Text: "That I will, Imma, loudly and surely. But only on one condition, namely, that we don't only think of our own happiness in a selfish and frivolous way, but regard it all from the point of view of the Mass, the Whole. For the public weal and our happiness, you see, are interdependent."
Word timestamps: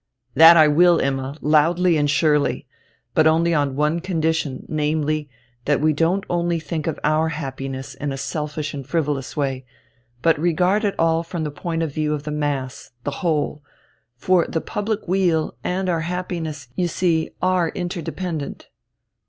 "That 0.33 0.57
I 0.57 0.67
will, 0.67 0.97
Imma, 0.99 1.37
loudly 1.41 1.95
and 1.95 2.09
surely. 2.09 2.65
But 3.13 3.27
only 3.27 3.53
on 3.53 3.75
one 3.75 3.99
condition, 3.99 4.65
namely, 4.67 5.29
that 5.65 5.79
we 5.79 5.93
don't 5.93 6.23
only 6.27 6.59
think 6.59 6.87
of 6.87 6.99
our 7.03 7.25
own 7.25 7.29
happiness 7.29 7.93
in 7.93 8.11
a 8.11 8.17
selfish 8.17 8.73
and 8.73 8.83
frivolous 8.83 9.37
way, 9.37 9.63
but 10.23 10.39
regard 10.39 10.83
it 10.85 10.95
all 10.97 11.21
from 11.21 11.43
the 11.43 11.51
point 11.51 11.83
of 11.83 11.93
view 11.93 12.15
of 12.15 12.23
the 12.23 12.31
Mass, 12.31 12.93
the 13.03 13.17
Whole. 13.21 13.61
For 14.15 14.47
the 14.47 14.59
public 14.59 15.07
weal 15.07 15.53
and 15.63 15.87
our 15.87 16.01
happiness, 16.01 16.67
you 16.75 16.87
see, 16.87 17.29
are 17.39 17.69
interdependent." 17.69 18.69